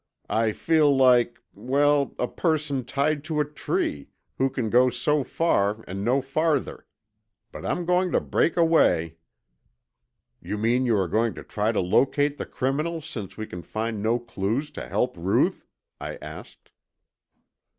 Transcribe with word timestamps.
I 0.31 0.51
feel 0.51 0.97
like 0.97 1.37
well, 1.53 2.15
a 2.17 2.27
person 2.27 2.85
tied 2.85 3.23
to 3.25 3.39
a 3.39 3.45
tree, 3.45 4.07
who 4.39 4.49
can 4.49 4.71
go 4.71 4.89
so 4.89 5.23
far 5.23 5.83
and 5.87 6.03
no 6.03 6.23
farther. 6.23 6.87
But 7.51 7.65
I'm 7.67 7.85
going 7.85 8.11
to 8.13 8.19
break 8.19 8.57
away." 8.57 9.17
"You 10.41 10.57
mean 10.57 10.87
you 10.87 10.97
are 10.97 11.07
going 11.07 11.35
to 11.35 11.43
try 11.43 11.71
to 11.71 11.79
locate 11.81 12.39
the 12.39 12.47
criminal 12.47 13.01
since 13.01 13.37
we 13.37 13.45
can 13.45 13.61
find 13.61 14.01
no 14.01 14.17
clues 14.17 14.71
to 14.71 14.87
help 14.89 15.15
Ruth?" 15.15 15.67
I 15.99 16.15
asked. 16.15 16.71